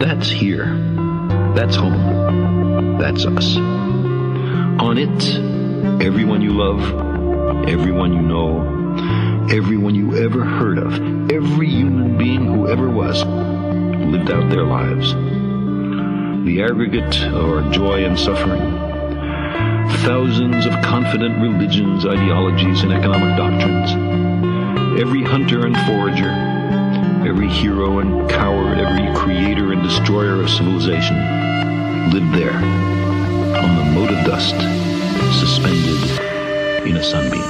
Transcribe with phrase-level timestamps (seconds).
[0.00, 0.64] That's here.
[1.54, 2.96] That's home.
[2.98, 3.58] That's us.
[3.58, 8.60] On it, everyone you love, everyone you know,
[9.54, 10.94] everyone you ever heard of,
[11.30, 15.12] every human being who ever was, lived out their lives.
[16.46, 18.72] The aggregate of our joy and suffering,
[19.98, 26.59] thousands of confident religions, ideologies, and economic doctrines, every hunter and forager,
[27.50, 31.16] hero and coward, every creator and destroyer of civilization
[32.10, 34.54] lived there on the mote of dust,
[35.38, 36.20] suspended
[36.86, 37.42] in a sunbeam.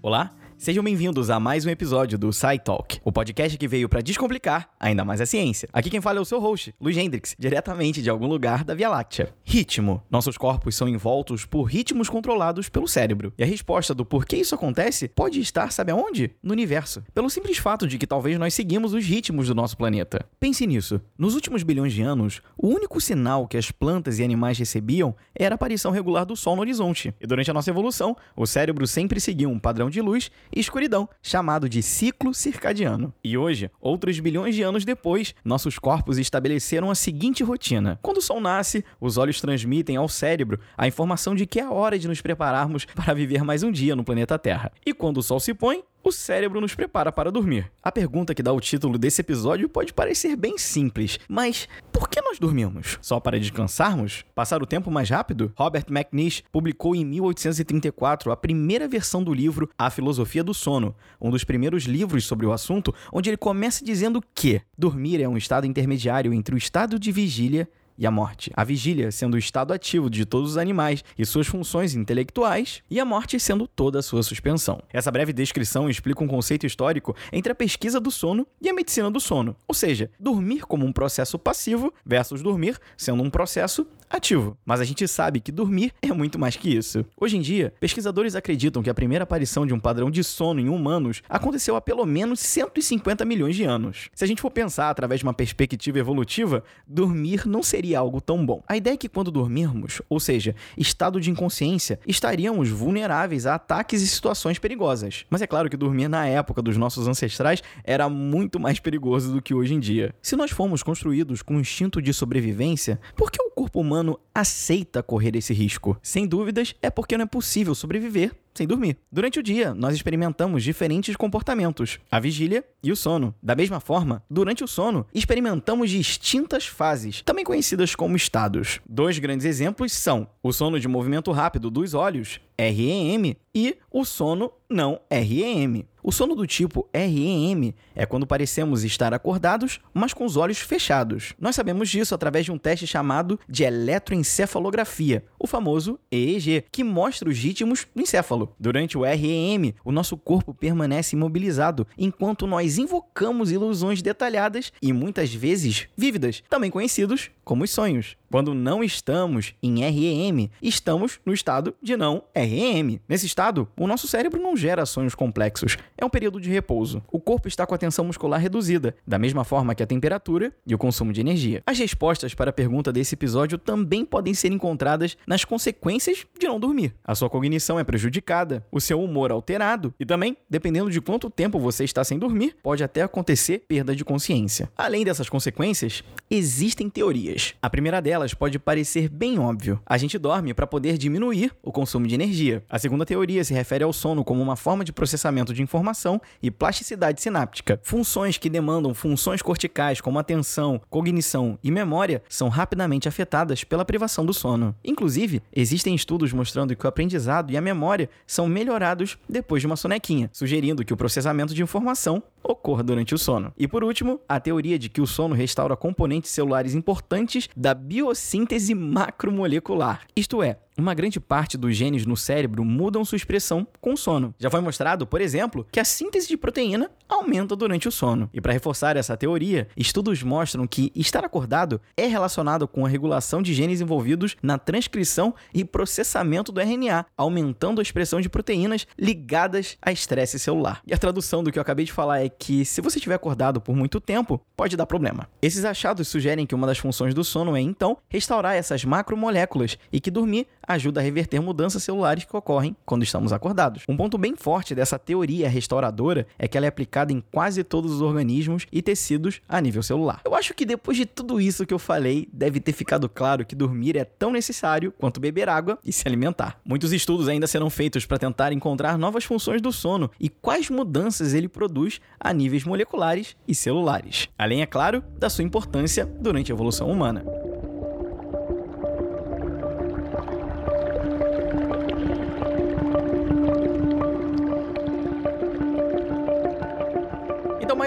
[0.00, 4.68] Olá, sejam bem-vindos a mais um episódio do SciTalk, o podcast que veio para descomplicar
[4.78, 5.68] ainda mais a ciência.
[5.72, 8.88] Aqui quem fala é o seu host, Luiz Hendrix, diretamente de algum lugar da Via
[8.88, 9.32] Láctea.
[9.44, 10.02] Ritmo.
[10.10, 13.32] Nossos corpos são envoltos por ritmos controlados pelo cérebro.
[13.38, 16.32] E a resposta do porquê isso acontece pode estar, sabe aonde?
[16.42, 17.04] No universo.
[17.14, 20.26] Pelo simples fato de que talvez nós seguimos os ritmos do nosso planeta.
[20.40, 21.00] Pense nisso.
[21.16, 25.54] Nos últimos bilhões de anos, o único sinal que as plantas e animais recebiam era
[25.54, 27.14] a aparição regular do Sol no horizonte.
[27.20, 31.68] E durante a nossa evolução, o cérebro sempre seguiu um padrão de luz escuridão, chamado
[31.68, 33.12] de ciclo circadiano.
[33.22, 37.98] E hoje, outros bilhões de anos depois, nossos corpos estabeleceram a seguinte rotina.
[38.02, 41.98] Quando o Sol nasce, os olhos transmitem ao cérebro a informação de que é hora
[41.98, 44.72] de nos prepararmos para viver mais um dia no planeta Terra.
[44.84, 47.70] E quando o Sol se põe, o cérebro nos prepara para dormir.
[47.82, 52.20] A pergunta que dá o título desse episódio pode parecer bem simples, mas por que
[52.20, 52.98] nós dormimos?
[53.00, 54.24] Só para descansarmos?
[54.34, 55.52] Passar o tempo mais rápido?
[55.56, 61.30] Robert McNish publicou em 1834 a primeira versão do livro A Filosofia do Sono, um
[61.30, 65.66] dos primeiros livros sobre o assunto, onde ele começa dizendo que dormir é um estado
[65.66, 68.50] intermediário entre o estado de vigília e a morte.
[68.54, 73.00] A vigília sendo o estado ativo de todos os animais e suas funções intelectuais, e
[73.00, 74.80] a morte sendo toda a sua suspensão.
[74.92, 79.10] Essa breve descrição explica um conceito histórico entre a pesquisa do sono e a medicina
[79.10, 84.56] do sono, ou seja, dormir como um processo passivo versus dormir sendo um processo ativo.
[84.64, 87.04] Mas a gente sabe que dormir é muito mais que isso.
[87.20, 90.68] Hoje em dia, pesquisadores acreditam que a primeira aparição de um padrão de sono em
[90.68, 94.08] humanos aconteceu há pelo menos 150 milhões de anos.
[94.14, 98.44] Se a gente for pensar através de uma perspectiva evolutiva, dormir não seria algo tão
[98.44, 98.62] bom.
[98.66, 104.02] A ideia é que quando dormirmos, ou seja, estado de inconsciência, estaríamos vulneráveis a ataques
[104.02, 105.24] e situações perigosas.
[105.30, 109.42] Mas é claro que dormir na época dos nossos ancestrais era muito mais perigoso do
[109.42, 110.14] que hoje em dia.
[110.22, 115.02] Se nós fomos construídos com um instinto de sobrevivência, por que o corpo humano aceita
[115.02, 115.98] correr esse risco?
[116.00, 118.96] Sem dúvidas, é porque não é possível sobreviver sem dormir.
[119.10, 123.34] Durante o dia, nós experimentamos diferentes comportamentos, a vigília e o sono.
[123.40, 128.80] Da mesma forma, durante o sono, experimentamos distintas fases, também conhecidas como estados.
[128.88, 134.52] Dois grandes exemplos são o sono de movimento rápido dos olhos, REM, e o sono
[134.70, 135.84] não REM.
[136.02, 141.34] O sono do tipo REM é quando parecemos estar acordados, mas com os olhos fechados.
[141.40, 147.28] Nós sabemos disso através de um teste chamado de eletroencefalografia, o famoso EEG, que mostra
[147.28, 148.54] os ritmos do encéfalo.
[148.60, 155.34] Durante o REM, o nosso corpo permanece imobilizado enquanto nós invocamos ilusões detalhadas e muitas
[155.34, 158.16] vezes vívidas, também conhecidos como os sonhos.
[158.30, 163.00] Quando não estamos em REM, estamos no estado de não REM.
[163.08, 165.76] Nesse estado, o nosso cérebro não gera sonhos complexos.
[165.96, 167.02] É um período de repouso.
[167.10, 170.74] O corpo está com a tensão muscular reduzida, da mesma forma que a temperatura e
[170.74, 171.62] o consumo de energia.
[171.66, 176.60] As respostas para a pergunta desse episódio também podem ser encontradas nas consequências de não
[176.60, 176.94] dormir.
[177.04, 181.58] A sua cognição é prejudicada, o seu humor alterado e também, dependendo de quanto tempo
[181.58, 184.70] você está sem dormir, pode até acontecer perda de consciência.
[184.76, 187.54] Além dessas consequências, existem teorias.
[187.62, 189.80] A primeira delas pode parecer bem óbvio.
[189.86, 192.62] A gente dorme para poder diminuir o consumo de energia.
[192.68, 196.50] A segunda teoria se refere ao sono como uma forma de processamento de informação e
[196.50, 197.80] plasticidade sináptica.
[197.82, 204.24] Funções que demandam funções corticais como atenção, cognição e memória são rapidamente afetadas pela privação
[204.24, 204.74] do sono.
[204.84, 209.76] Inclusive, existem estudos mostrando que o aprendizado e a memória são melhorados depois de uma
[209.76, 213.52] sonequinha, sugerindo que o processamento de informação ocorra durante o sono.
[213.56, 218.74] E por último, a teoria de que o sono restaura componentes celulares importantes da biossíntese
[218.74, 220.02] macromolecular.
[220.16, 224.32] Isto é, uma grande parte dos genes no cérebro mudam sua expressão com o sono.
[224.38, 228.30] Já foi mostrado, por exemplo, que a síntese de proteína aumenta durante o sono.
[228.32, 233.42] E para reforçar essa teoria, estudos mostram que estar acordado é relacionado com a regulação
[233.42, 239.76] de genes envolvidos na transcrição e processamento do RNA, aumentando a expressão de proteínas ligadas
[239.82, 240.80] a estresse celular.
[240.86, 243.60] E a tradução do que eu acabei de falar é que se você estiver acordado
[243.60, 245.28] por muito tempo, pode dar problema.
[245.40, 250.00] Esses achados sugerem que uma das funções do sono é então restaurar essas macromoléculas e
[250.00, 253.84] que dormir ajuda a reverter mudanças celulares que ocorrem quando estamos acordados.
[253.88, 257.92] Um ponto bem forte dessa teoria restauradora é que ela é aplicada em quase todos
[257.92, 260.20] os organismos e tecidos a nível celular.
[260.24, 263.54] Eu acho que depois de tudo isso que eu falei, deve ter ficado claro que
[263.54, 266.60] dormir é tão necessário quanto beber água e se alimentar.
[266.64, 271.32] Muitos estudos ainda serão feitos para tentar encontrar novas funções do sono e quais mudanças
[271.32, 274.28] ele produz a níveis moleculares e celulares.
[274.38, 277.24] Além, é claro, da sua importância durante a evolução humana.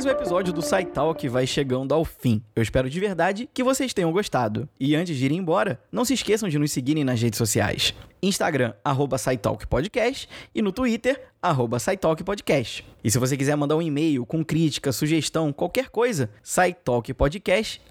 [0.00, 2.42] Mais um episódio do SciTalk vai chegando ao fim.
[2.56, 4.66] Eu espero de verdade que vocês tenham gostado.
[4.80, 7.92] E antes de ir embora, não se esqueçam de nos seguirem nas redes sociais.
[8.22, 12.82] Instagram, arroba SciTalkPodcast e no Twitter, arroba SciTalkPodcast.
[13.04, 17.82] E se você quiser mandar um e-mail com crítica, sugestão, qualquer coisa, SciTalkPodcast,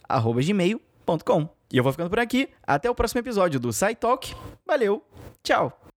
[0.48, 1.50] gmail.com.
[1.72, 2.50] E eu vou ficando por aqui.
[2.66, 4.34] Até o próximo episódio do SciTalk.
[4.66, 5.04] Valeu,
[5.44, 5.89] tchau!